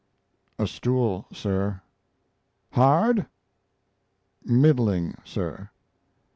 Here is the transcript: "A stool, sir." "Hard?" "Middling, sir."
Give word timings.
"A 0.57 0.65
stool, 0.65 1.27
sir." 1.31 1.81
"Hard?" 2.71 3.27
"Middling, 4.43 5.13
sir." 5.23 5.69